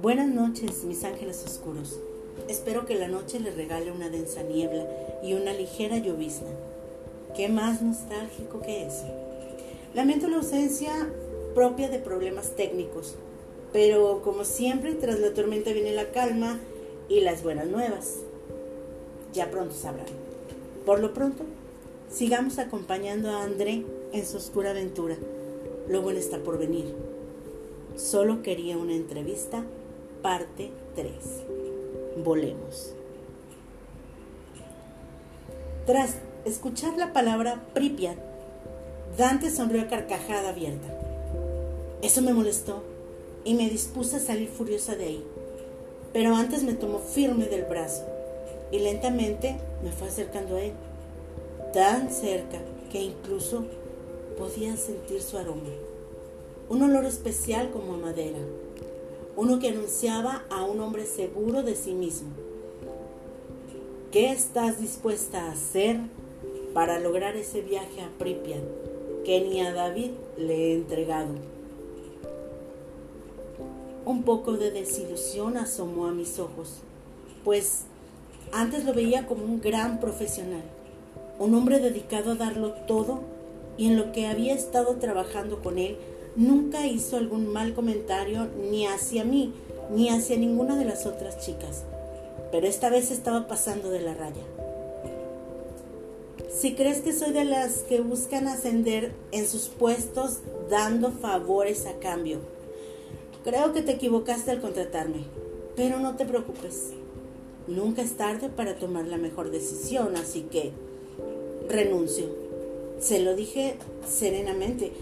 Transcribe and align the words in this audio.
Buenas 0.00 0.28
noches, 0.28 0.84
mis 0.84 1.02
ángeles 1.04 1.44
oscuros. 1.44 1.98
Espero 2.46 2.86
que 2.86 2.94
la 2.94 3.08
noche 3.08 3.40
les 3.40 3.56
regale 3.56 3.90
una 3.90 4.10
densa 4.10 4.42
niebla 4.42 4.86
y 5.24 5.34
una 5.34 5.52
ligera 5.52 5.98
llovizna. 5.98 6.50
¿Qué 7.34 7.48
más 7.48 7.82
nostálgico 7.82 8.60
que 8.60 8.86
eso? 8.86 9.06
Lamento 9.94 10.28
la 10.28 10.36
ausencia 10.36 10.92
propia 11.54 11.88
de 11.88 11.98
problemas 11.98 12.54
técnicos, 12.54 13.16
pero 13.72 14.22
como 14.22 14.44
siempre, 14.44 14.94
tras 14.94 15.18
la 15.18 15.34
tormenta 15.34 15.72
viene 15.72 15.92
la 15.92 16.12
calma 16.12 16.60
y 17.08 17.20
las 17.20 17.42
buenas 17.42 17.66
nuevas. 17.66 18.18
Ya 19.32 19.50
pronto 19.50 19.74
sabrán. 19.74 20.06
Por 20.86 21.00
lo 21.00 21.12
pronto, 21.12 21.44
sigamos 22.10 22.58
acompañando 22.58 23.30
a 23.30 23.42
André 23.42 23.84
en 24.12 24.26
su 24.26 24.36
oscura 24.36 24.70
aventura. 24.70 25.16
Lo 25.88 26.02
bueno 26.02 26.18
está 26.18 26.38
por 26.38 26.58
venir. 26.58 26.94
Solo 27.96 28.42
quería 28.42 28.76
una 28.76 28.94
entrevista 28.94 29.64
parte 30.22 30.70
3. 30.94 31.12
Volemos. 32.24 32.92
Tras 35.86 36.16
escuchar 36.44 36.96
la 36.98 37.12
palabra 37.12 37.64
Pripyat, 37.74 38.18
Dante 39.16 39.50
sonrió 39.50 39.82
a 39.82 39.88
carcajada 39.88 40.50
abierta. 40.50 40.88
Eso 42.02 42.22
me 42.22 42.32
molestó 42.32 42.82
y 43.44 43.54
me 43.54 43.68
dispuse 43.68 44.16
a 44.16 44.20
salir 44.20 44.48
furiosa 44.48 44.94
de 44.94 45.04
ahí. 45.04 45.24
Pero 46.12 46.36
antes 46.36 46.62
me 46.62 46.74
tomó 46.74 46.98
firme 46.98 47.46
del 47.46 47.64
brazo 47.64 48.04
y 48.70 48.78
lentamente 48.80 49.56
me 49.82 49.90
fue 49.90 50.08
acercando 50.08 50.56
a 50.56 50.62
él, 50.62 50.72
tan 51.78 52.10
cerca 52.10 52.58
que 52.90 53.00
incluso 53.00 53.64
podía 54.36 54.76
sentir 54.76 55.22
su 55.22 55.38
aroma. 55.38 55.70
Un 56.68 56.82
olor 56.82 57.04
especial 57.04 57.70
como 57.70 57.94
a 57.94 57.98
madera 57.98 58.40
uno 59.36 59.60
que 59.60 59.68
anunciaba 59.68 60.42
a 60.50 60.64
un 60.64 60.80
hombre 60.80 61.06
seguro 61.06 61.62
de 61.62 61.76
sí 61.76 61.94
mismo. 61.94 62.30
¿Qué 64.10 64.32
estás 64.32 64.80
dispuesta 64.80 65.44
a 65.44 65.52
hacer 65.52 66.00
para 66.74 66.98
lograr 66.98 67.36
ese 67.36 67.60
viaje 67.60 68.00
a 68.00 68.10
Pripyat 68.18 68.64
que 69.24 69.40
ni 69.42 69.60
a 69.60 69.72
David 69.72 70.10
le 70.36 70.54
he 70.54 70.74
entregado? 70.74 71.36
Un 74.04 74.24
poco 74.24 74.54
de 74.54 74.72
desilusión 74.72 75.56
asomó 75.56 76.08
a 76.08 76.12
mis 76.12 76.40
ojos, 76.40 76.78
pues 77.44 77.82
antes 78.50 78.84
lo 78.84 78.94
veía 78.94 79.28
como 79.28 79.44
un 79.44 79.60
gran 79.60 80.00
profesional, 80.00 80.64
un 81.38 81.54
hombre 81.54 81.78
dedicado 81.78 82.32
a 82.32 82.36
darlo 82.36 82.72
todo 82.86 83.20
y 83.76 83.86
en 83.86 83.96
lo 83.96 84.12
que 84.12 84.26
había 84.26 84.54
estado 84.54 84.96
trabajando 84.96 85.62
con 85.62 85.78
él 85.78 85.96
nunca 86.36 86.86
hizo 86.86 87.16
algún 87.16 87.46
mal 87.52 87.74
comentario 87.74 88.48
ni 88.70 88.86
hacia 88.86 89.24
mí 89.24 89.52
ni 89.90 90.10
hacia 90.10 90.36
ninguna 90.36 90.76
de 90.76 90.84
las 90.84 91.06
otras 91.06 91.38
chicas, 91.38 91.84
pero 92.52 92.66
esta 92.66 92.90
vez 92.90 93.10
estaba 93.10 93.48
pasando 93.48 93.90
de 93.90 94.00
la 94.00 94.14
raya. 94.14 94.42
Si 96.50 96.74
crees 96.74 97.00
que 97.00 97.12
soy 97.12 97.32
de 97.32 97.44
las 97.44 97.78
que 97.84 98.00
buscan 98.00 98.48
ascender 98.48 99.12
en 99.32 99.46
sus 99.46 99.68
puestos 99.68 100.38
dando 100.68 101.12
favores 101.12 101.86
a 101.86 101.98
cambio, 102.00 102.38
creo 103.44 103.72
que 103.72 103.82
te 103.82 103.92
equivocaste 103.92 104.50
al 104.50 104.60
contratarme, 104.60 105.24
pero 105.76 106.00
no 106.00 106.16
te 106.16 106.24
preocupes. 106.24 106.90
Nunca 107.66 108.02
es 108.02 108.16
tarde 108.16 108.48
para 108.48 108.76
tomar 108.76 109.06
la 109.06 109.18
mejor 109.18 109.50
decisión, 109.50 110.16
así 110.16 110.42
que 110.42 110.72
renuncio. 111.68 112.26
Se 112.98 113.20
lo 113.20 113.36
dije 113.36 113.76
serenamente 114.06 114.92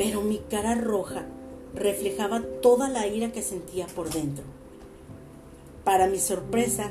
pero 0.00 0.22
mi 0.22 0.38
cara 0.38 0.74
roja 0.74 1.26
reflejaba 1.74 2.40
toda 2.62 2.88
la 2.88 3.06
ira 3.06 3.32
que 3.32 3.42
sentía 3.42 3.86
por 3.86 4.10
dentro. 4.10 4.44
Para 5.84 6.06
mi 6.06 6.18
sorpresa, 6.18 6.90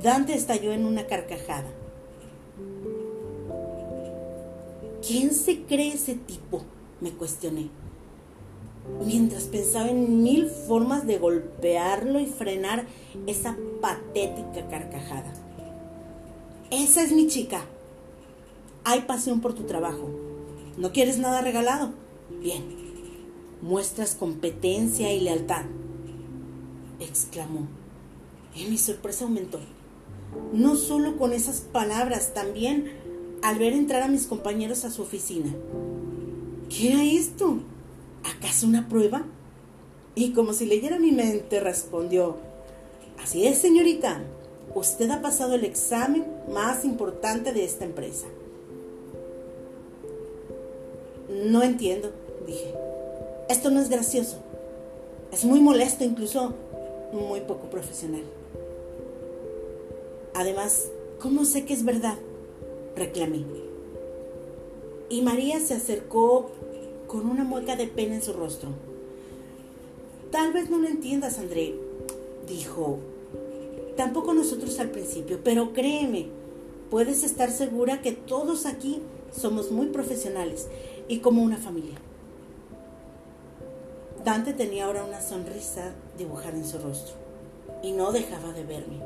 Dante 0.00 0.34
estalló 0.34 0.72
en 0.72 0.84
una 0.84 1.08
carcajada. 1.08 1.66
¿Quién 5.04 5.34
se 5.34 5.62
cree 5.62 5.94
ese 5.94 6.14
tipo? 6.14 6.62
me 7.00 7.10
cuestioné, 7.10 7.68
mientras 9.04 9.44
pensaba 9.48 9.88
en 9.88 10.22
mil 10.22 10.48
formas 10.48 11.04
de 11.04 11.18
golpearlo 11.18 12.20
y 12.20 12.26
frenar 12.26 12.86
esa 13.26 13.56
patética 13.80 14.68
carcajada. 14.70 15.32
Esa 16.70 17.02
es 17.02 17.10
mi 17.10 17.26
chica. 17.26 17.66
Hay 18.88 19.00
pasión 19.00 19.40
por 19.40 19.52
tu 19.52 19.64
trabajo 19.64 20.08
¿No 20.76 20.92
quieres 20.92 21.18
nada 21.18 21.40
regalado? 21.40 21.92
Bien. 22.40 22.62
Muestras 23.62 24.14
competencia 24.14 25.12
y 25.12 25.20
lealtad. 25.20 25.64
exclamó. 27.00 27.66
Y 28.54 28.66
mi 28.66 28.78
sorpresa 28.78 29.24
aumentó. 29.24 29.58
No 30.52 30.76
solo 30.76 31.16
con 31.16 31.32
esas 31.32 31.62
palabras, 31.62 32.32
también 32.32 32.92
al 33.42 33.58
ver 33.58 33.72
entrar 33.72 34.02
a 34.02 34.08
mis 34.08 34.26
compañeros 34.26 34.84
a 34.84 34.90
su 34.90 35.02
oficina. 35.02 35.52
¿Qué 36.68 36.92
era 36.92 37.02
esto? 37.02 37.58
¿Acaso 38.36 38.66
una 38.66 38.88
prueba? 38.88 39.24
Y 40.14 40.32
como 40.32 40.52
si 40.52 40.66
leyera 40.66 41.00
mi 41.00 41.10
mente, 41.10 41.58
respondió, 41.58 42.36
Así 43.20 43.46
es, 43.46 43.58
señorita, 43.58 44.20
usted 44.74 45.10
ha 45.10 45.22
pasado 45.22 45.54
el 45.54 45.64
examen 45.64 46.24
más 46.52 46.84
importante 46.84 47.52
de 47.52 47.64
esta 47.64 47.84
empresa. 47.84 48.26
No 51.44 51.62
entiendo, 51.62 52.10
dije. 52.46 52.72
Esto 53.48 53.70
no 53.70 53.80
es 53.80 53.90
gracioso. 53.90 54.38
Es 55.32 55.44
muy 55.44 55.60
molesto, 55.60 56.04
incluso 56.04 56.54
muy 57.12 57.40
poco 57.40 57.68
profesional. 57.68 58.22
Además, 60.34 60.88
¿cómo 61.20 61.44
sé 61.44 61.64
que 61.64 61.74
es 61.74 61.84
verdad? 61.84 62.16
reclamé. 62.96 63.44
Y 65.10 65.20
María 65.20 65.60
se 65.60 65.74
acercó 65.74 66.50
con 67.06 67.26
una 67.26 67.44
mueca 67.44 67.76
de 67.76 67.86
pena 67.86 68.14
en 68.14 68.22
su 68.22 68.32
rostro. 68.32 68.70
Tal 70.30 70.52
vez 70.52 70.70
no 70.70 70.78
lo 70.78 70.88
entiendas, 70.88 71.38
André, 71.38 71.74
dijo. 72.48 72.98
Tampoco 73.96 74.34
nosotros 74.34 74.78
al 74.80 74.90
principio, 74.90 75.40
pero 75.44 75.72
créeme, 75.72 76.26
puedes 76.90 77.22
estar 77.22 77.50
segura 77.50 78.00
que 78.00 78.12
todos 78.12 78.66
aquí 78.66 79.02
somos 79.30 79.70
muy 79.70 79.86
profesionales 79.88 80.66
y 81.08 81.18
como 81.18 81.42
una 81.42 81.56
familia. 81.56 81.96
Dante 84.24 84.52
tenía 84.52 84.86
ahora 84.86 85.04
una 85.04 85.20
sonrisa 85.20 85.92
dibujada 86.18 86.56
en 86.56 86.66
su 86.66 86.78
rostro 86.78 87.14
y 87.82 87.92
no 87.92 88.12
dejaba 88.12 88.52
de 88.52 88.64
verme. 88.64 88.98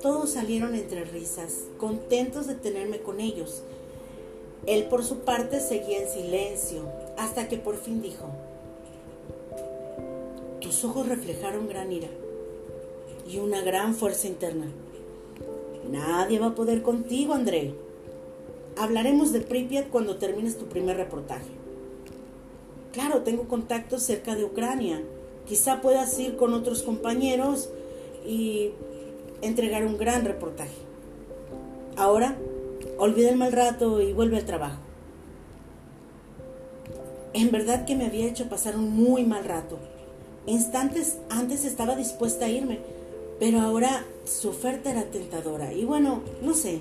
Todos 0.00 0.30
salieron 0.30 0.74
entre 0.74 1.04
risas, 1.04 1.64
contentos 1.78 2.46
de 2.46 2.54
tenerme 2.54 3.00
con 3.00 3.20
ellos. 3.20 3.62
Él 4.66 4.84
por 4.84 5.04
su 5.04 5.20
parte 5.20 5.60
seguía 5.60 6.02
en 6.02 6.08
silencio, 6.08 6.82
hasta 7.16 7.48
que 7.48 7.56
por 7.56 7.76
fin 7.76 8.02
dijo, 8.02 8.26
tus 10.60 10.84
ojos 10.84 11.08
reflejaron 11.08 11.68
gran 11.68 11.90
ira 11.90 12.08
y 13.28 13.38
una 13.38 13.62
gran 13.62 13.94
fuerza 13.94 14.28
interna. 14.28 14.66
Nadie 15.90 16.38
va 16.38 16.46
a 16.46 16.54
poder 16.54 16.82
contigo, 16.82 17.34
André. 17.34 17.74
Hablaremos 18.78 19.32
de 19.32 19.40
Pripyat 19.40 19.88
cuando 19.88 20.16
termines 20.16 20.58
tu 20.58 20.66
primer 20.66 20.96
reportaje. 20.96 21.48
Claro, 22.92 23.22
tengo 23.22 23.48
contactos 23.48 24.02
cerca 24.02 24.34
de 24.34 24.44
Ucrania. 24.44 25.02
Quizá 25.46 25.80
puedas 25.80 26.18
ir 26.18 26.36
con 26.36 26.52
otros 26.52 26.82
compañeros 26.82 27.70
y 28.26 28.72
entregar 29.42 29.86
un 29.86 29.96
gran 29.96 30.24
reportaje. 30.24 30.76
Ahora, 31.96 32.36
olvida 32.98 33.30
el 33.30 33.36
mal 33.36 33.52
rato 33.52 34.02
y 34.02 34.12
vuelve 34.12 34.36
al 34.36 34.44
trabajo. 34.44 34.80
En 37.32 37.50
verdad 37.50 37.84
que 37.84 37.96
me 37.96 38.06
había 38.06 38.26
hecho 38.26 38.48
pasar 38.48 38.76
un 38.76 38.90
muy 38.90 39.24
mal 39.24 39.44
rato. 39.44 39.78
Instantes 40.46 41.18
antes 41.28 41.64
estaba 41.64 41.96
dispuesta 41.96 42.46
a 42.46 42.48
irme, 42.48 42.78
pero 43.38 43.60
ahora 43.60 44.04
su 44.24 44.48
oferta 44.48 44.90
era 44.90 45.04
tentadora. 45.04 45.72
Y 45.72 45.84
bueno, 45.84 46.22
no 46.42 46.54
sé, 46.54 46.80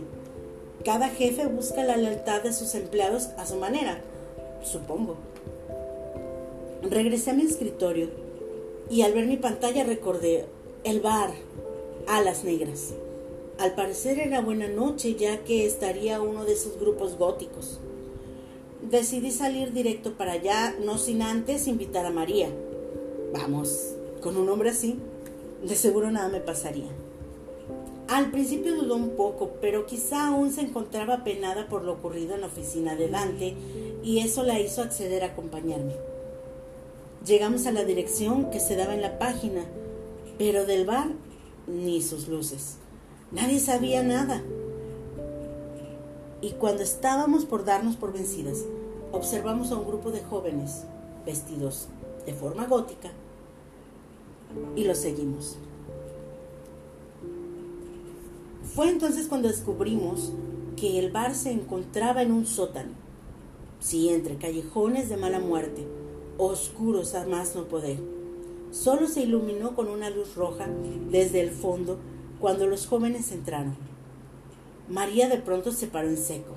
cada 0.85 1.09
jefe 1.09 1.47
busca 1.47 1.83
la 1.83 1.97
lealtad 1.97 2.43
de 2.43 2.53
sus 2.53 2.75
empleados 2.75 3.29
a 3.37 3.47
su 3.47 3.55
manera, 3.55 3.99
supongo. 4.63 5.17
Regresé 6.83 7.31
a 7.31 7.33
mi 7.33 7.41
escritorio 7.41 8.09
y 8.87 9.01
al 9.01 9.13
ver 9.13 9.25
mi 9.25 9.37
pantalla 9.37 9.83
recordé 9.83 10.45
el 10.83 11.01
bar, 11.01 11.31
alas 12.07 12.43
negras. 12.43 12.93
Al 13.57 13.73
parecer 13.73 14.19
era 14.19 14.41
buena 14.41 14.67
noche 14.67 15.15
ya 15.15 15.43
que 15.43 15.65
estaría 15.65 16.21
uno 16.21 16.45
de 16.45 16.53
esos 16.53 16.79
grupos 16.79 17.17
góticos. 17.17 17.79
Decidí 18.83 19.31
salir 19.31 19.73
directo 19.73 20.13
para 20.13 20.33
allá, 20.33 20.75
no 20.85 20.99
sin 20.99 21.23
antes 21.23 21.67
invitar 21.67 22.05
a 22.05 22.11
María. 22.11 22.49
Vamos, 23.33 23.95
con 24.21 24.37
un 24.37 24.47
hombre 24.49 24.69
así, 24.69 24.99
de 25.63 25.75
seguro 25.75 26.11
nada 26.11 26.29
me 26.29 26.41
pasaría. 26.41 26.91
Al 28.07 28.29
principio 28.29 28.75
dudó 28.75 28.95
un 28.95 29.15
poco, 29.15 29.53
pero 29.61 29.87
quizá 29.87 30.27
aún 30.27 30.51
se 30.51 30.61
encontraba 30.61 31.23
penada 31.23 31.67
por 31.67 31.83
lo 31.83 31.93
ocurrido 31.93 32.35
en 32.35 32.41
la 32.41 32.47
oficina 32.47 32.95
de 32.95 33.09
Dante 33.09 33.55
y 34.03 34.19
eso 34.19 34.43
la 34.43 34.59
hizo 34.59 34.83
acceder 34.83 35.23
a 35.23 35.27
acompañarme. 35.27 35.95
Llegamos 37.25 37.65
a 37.65 37.71
la 37.71 37.83
dirección 37.83 38.51
que 38.51 38.59
se 38.59 38.75
daba 38.75 38.93
en 38.93 39.01
la 39.01 39.17
página, 39.17 39.63
pero 40.37 40.67
del 40.67 40.85
bar 40.85 41.07
ni 41.65 42.03
sus 42.03 42.27
luces. 42.27 42.75
Nadie 43.31 43.59
sabía 43.59 44.03
nada. 44.03 44.43
Y 46.41 46.51
cuando 46.51 46.83
estábamos 46.83 47.45
por 47.45 47.65
darnos 47.65 47.95
por 47.95 48.13
vencidas, 48.13 48.65
observamos 49.11 49.71
a 49.71 49.77
un 49.77 49.87
grupo 49.87 50.11
de 50.11 50.21
jóvenes 50.21 50.83
vestidos 51.25 51.87
de 52.27 52.33
forma 52.33 52.67
gótica 52.67 53.09
y 54.75 54.83
los 54.83 54.99
seguimos. 54.99 55.57
Fue 58.75 58.89
entonces 58.89 59.27
cuando 59.27 59.47
descubrimos 59.47 60.33
que 60.75 60.99
el 60.99 61.09
bar 61.09 61.33
se 61.33 61.49
encontraba 61.49 62.21
en 62.23 62.33
un 62.33 62.45
sótano, 62.45 62.89
sí, 63.79 64.09
entre 64.09 64.35
callejones 64.35 65.07
de 65.07 65.15
mala 65.15 65.39
muerte, 65.39 65.87
oscuros 66.37 67.15
a 67.15 67.25
más 67.25 67.55
no 67.55 67.69
poder. 67.69 67.97
Solo 68.71 69.07
se 69.07 69.21
iluminó 69.21 69.75
con 69.75 69.87
una 69.87 70.09
luz 70.09 70.35
roja 70.35 70.67
desde 71.09 71.39
el 71.39 71.51
fondo 71.51 71.99
cuando 72.41 72.67
los 72.67 72.85
jóvenes 72.85 73.31
entraron. 73.31 73.77
María 74.89 75.29
de 75.29 75.37
pronto 75.37 75.71
se 75.71 75.87
paró 75.87 76.09
en 76.09 76.17
seco. 76.17 76.55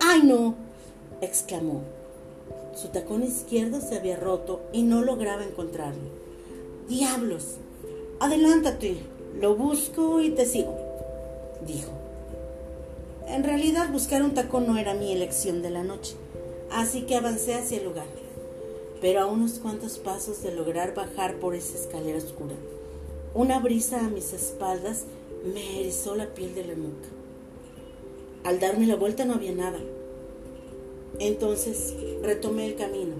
¡Ay, 0.00 0.24
no! 0.24 0.56
exclamó. 1.20 1.82
Su 2.74 2.88
tacón 2.88 3.22
izquierdo 3.22 3.80
se 3.80 3.96
había 3.96 4.16
roto 4.16 4.62
y 4.72 4.82
no 4.82 5.02
lograba 5.02 5.44
encontrarlo. 5.44 6.10
¡Diablos! 6.88 7.58
Adelántate, 8.18 8.96
lo 9.40 9.54
busco 9.54 10.20
y 10.20 10.30
te 10.30 10.44
sigo 10.44 10.81
dijo. 11.66 11.92
En 13.28 13.44
realidad 13.44 13.90
buscar 13.90 14.22
un 14.22 14.34
tacón 14.34 14.66
no 14.66 14.76
era 14.76 14.94
mi 14.94 15.12
elección 15.12 15.62
de 15.62 15.70
la 15.70 15.82
noche, 15.82 16.16
así 16.70 17.02
que 17.02 17.16
avancé 17.16 17.54
hacia 17.54 17.78
el 17.78 17.84
lugar, 17.84 18.06
pero 19.00 19.20
a 19.20 19.26
unos 19.26 19.52
cuantos 19.52 19.98
pasos 19.98 20.42
de 20.42 20.54
lograr 20.54 20.94
bajar 20.94 21.36
por 21.36 21.54
esa 21.54 21.78
escalera 21.78 22.18
oscura, 22.18 22.54
una 23.34 23.58
brisa 23.60 24.00
a 24.00 24.10
mis 24.10 24.32
espaldas 24.32 25.04
me 25.54 25.80
erizó 25.80 26.14
la 26.14 26.26
piel 26.34 26.54
de 26.54 26.64
la 26.64 26.74
nuca. 26.74 27.08
Al 28.44 28.60
darme 28.60 28.86
la 28.86 28.96
vuelta 28.96 29.24
no 29.24 29.34
había 29.34 29.52
nada. 29.52 29.78
Entonces 31.18 31.94
retomé 32.22 32.66
el 32.66 32.76
camino. 32.76 33.14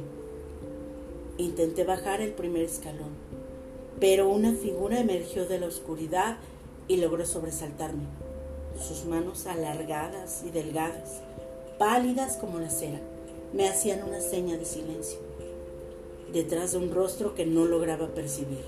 Intenté 1.38 1.84
bajar 1.84 2.20
el 2.20 2.32
primer 2.32 2.64
escalón, 2.64 3.10
pero 4.00 4.28
una 4.28 4.52
figura 4.52 5.00
emergió 5.00 5.46
de 5.46 5.58
la 5.58 5.66
oscuridad 5.66 6.36
y 6.88 6.98
logró 6.98 7.24
sobresaltarme 7.24 8.31
sus 8.80 9.04
manos 9.04 9.46
alargadas 9.46 10.42
y 10.46 10.50
delgadas, 10.50 11.20
pálidas 11.78 12.36
como 12.36 12.58
la 12.58 12.70
cera, 12.70 13.00
me 13.52 13.68
hacían 13.68 14.02
una 14.02 14.20
seña 14.20 14.56
de 14.56 14.64
silencio, 14.64 15.18
detrás 16.32 16.72
de 16.72 16.78
un 16.78 16.90
rostro 16.90 17.34
que 17.34 17.46
no 17.46 17.64
lograba 17.64 18.08
percibir. 18.08 18.64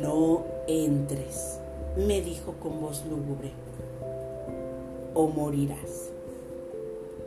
No 0.00 0.44
entres, 0.66 1.58
me 1.96 2.20
dijo 2.20 2.54
con 2.60 2.80
voz 2.80 3.04
lúgubre, 3.06 3.52
o 5.14 5.28
morirás. 5.28 6.10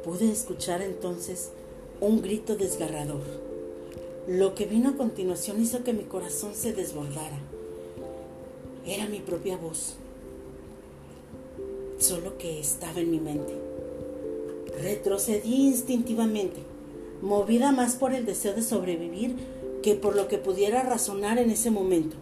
Pude 0.04 0.32
escuchar 0.32 0.82
entonces 0.82 1.52
un 2.02 2.22
grito 2.22 2.56
desgarrador. 2.56 3.24
Lo 4.28 4.56
que 4.56 4.66
vino 4.66 4.90
a 4.90 4.98
continuación 4.98 5.62
hizo 5.62 5.84
que 5.84 5.94
mi 5.94 6.04
corazón 6.04 6.56
se 6.56 6.74
desbordara. 6.74 7.40
Era 8.86 9.08
mi 9.08 9.20
propia 9.20 9.58
voz 9.58 9.96
solo 11.98 12.38
que 12.38 12.60
estaba 12.60 13.00
en 13.00 13.12
mi 13.12 13.20
mente. 13.20 13.54
Retrocedí 14.82 15.68
instintivamente, 15.68 16.62
movida 17.22 17.72
más 17.72 17.96
por 17.96 18.14
el 18.14 18.26
deseo 18.26 18.54
de 18.54 18.62
sobrevivir 18.62 19.36
que 19.82 19.96
por 19.96 20.16
lo 20.16 20.28
que 20.28 20.38
pudiera 20.38 20.84
razonar 20.84 21.38
en 21.38 21.52
ese 21.52 21.72
momento. 21.72 22.18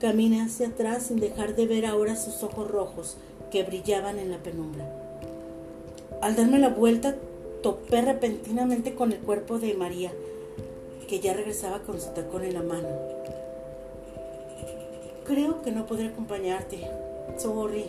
Caminé 0.00 0.42
hacia 0.42 0.68
atrás 0.68 1.04
sin 1.06 1.20
dejar 1.20 1.56
de 1.56 1.66
ver 1.66 1.86
ahora 1.86 2.16
sus 2.16 2.42
ojos 2.42 2.70
rojos 2.70 3.16
que 3.50 3.62
brillaban 3.62 4.18
en 4.18 4.30
la 4.30 4.38
penumbra. 4.42 4.88
Al 6.20 6.36
darme 6.36 6.58
la 6.58 6.68
vuelta, 6.68 7.16
topé 7.62 8.02
repentinamente 8.02 8.94
con 8.94 9.12
el 9.12 9.18
cuerpo 9.18 9.58
de 9.58 9.74
María, 9.74 10.12
que 11.08 11.20
ya 11.20 11.34
regresaba 11.34 11.80
con 11.80 12.00
su 12.00 12.10
tacón 12.10 12.44
en 12.44 12.54
la 12.54 12.62
mano. 12.62 12.88
Creo 15.24 15.62
que 15.62 15.72
no 15.72 15.86
podré 15.86 16.08
acompañarte. 16.08 16.88
Sorry, 17.38 17.86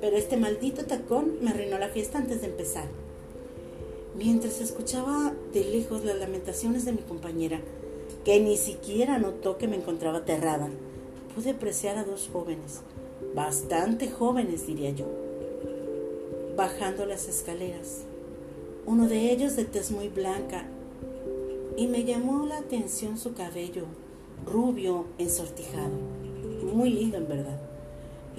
pero 0.00 0.16
este 0.16 0.36
maldito 0.36 0.84
tacón 0.84 1.34
me 1.40 1.50
arruinó 1.50 1.78
la 1.78 1.88
fiesta 1.88 2.18
antes 2.18 2.40
de 2.40 2.48
empezar. 2.48 2.86
Mientras 4.16 4.60
escuchaba 4.60 5.34
de 5.52 5.64
lejos 5.64 6.04
las 6.04 6.18
lamentaciones 6.18 6.84
de 6.84 6.92
mi 6.92 7.02
compañera, 7.02 7.60
que 8.24 8.40
ni 8.40 8.56
siquiera 8.56 9.18
notó 9.18 9.56
que 9.56 9.68
me 9.68 9.76
encontraba 9.76 10.18
aterrada, 10.18 10.68
pude 11.34 11.50
apreciar 11.50 11.96
a 11.96 12.04
dos 12.04 12.28
jóvenes, 12.32 12.80
bastante 13.34 14.10
jóvenes 14.10 14.66
diría 14.66 14.90
yo, 14.90 15.06
bajando 16.56 17.06
las 17.06 17.28
escaleras. 17.28 18.02
Uno 18.86 19.08
de 19.08 19.30
ellos 19.30 19.56
de 19.56 19.64
tez 19.64 19.90
muy 19.90 20.08
blanca, 20.08 20.66
y 21.76 21.86
me 21.86 22.04
llamó 22.04 22.46
la 22.46 22.58
atención 22.58 23.16
su 23.16 23.32
cabello, 23.32 23.84
rubio, 24.44 25.06
ensortijado, 25.18 25.96
muy 26.74 26.90
lindo 26.90 27.16
en 27.16 27.28
verdad. 27.28 27.69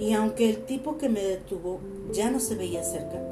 Y 0.02 0.14
aunque 0.14 0.50
el 0.50 0.64
tipo 0.64 0.98
que 0.98 1.08
me 1.08 1.22
detuvo 1.22 1.78
ya 2.10 2.28
no 2.28 2.40
se 2.40 2.56
veía 2.56 2.82
cerca, 2.82 3.22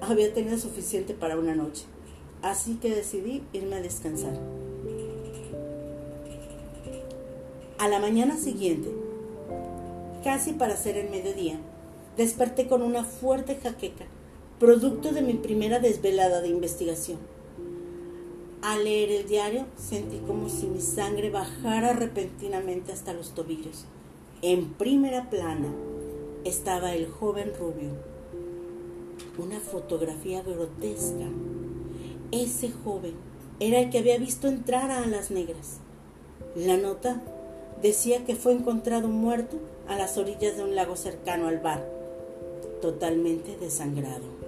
había 0.00 0.32
tenido 0.32 0.56
suficiente 0.56 1.14
para 1.14 1.36
una 1.36 1.56
noche. 1.56 1.82
Así 2.42 2.76
que 2.76 2.94
decidí 2.94 3.42
irme 3.52 3.74
a 3.74 3.82
descansar. 3.82 4.38
A 7.78 7.88
la 7.88 7.98
mañana 7.98 8.36
siguiente, 8.36 8.88
casi 10.22 10.52
para 10.52 10.76
ser 10.76 10.96
el 10.96 11.10
mediodía, 11.10 11.58
desperté 12.16 12.68
con 12.68 12.82
una 12.82 13.02
fuerte 13.02 13.56
jaqueca, 13.56 14.04
producto 14.60 15.10
de 15.10 15.22
mi 15.22 15.34
primera 15.34 15.80
desvelada 15.80 16.40
de 16.40 16.50
investigación. 16.50 17.18
Al 18.62 18.84
leer 18.84 19.10
el 19.10 19.26
diario 19.26 19.66
sentí 19.76 20.18
como 20.18 20.48
si 20.50 20.68
mi 20.68 20.80
sangre 20.80 21.30
bajara 21.30 21.94
repentinamente 21.94 22.92
hasta 22.92 23.12
los 23.12 23.34
tobillos. 23.34 23.86
En 24.42 24.74
primera 24.74 25.30
plana 25.30 25.72
estaba 26.48 26.94
el 26.94 27.08
joven 27.08 27.52
rubio. 27.58 27.90
Una 29.38 29.60
fotografía 29.60 30.42
grotesca. 30.42 31.26
Ese 32.30 32.70
joven 32.70 33.14
era 33.60 33.80
el 33.80 33.90
que 33.90 33.98
había 33.98 34.18
visto 34.18 34.48
entrar 34.48 34.90
a 34.90 35.06
las 35.06 35.30
negras. 35.30 35.78
La 36.54 36.76
nota 36.76 37.22
decía 37.82 38.24
que 38.24 38.36
fue 38.36 38.52
encontrado 38.52 39.08
muerto 39.08 39.56
a 39.88 39.96
las 39.96 40.16
orillas 40.18 40.56
de 40.56 40.64
un 40.64 40.74
lago 40.74 40.96
cercano 40.96 41.48
al 41.48 41.58
bar, 41.58 41.86
totalmente 42.80 43.56
desangrado. 43.58 44.45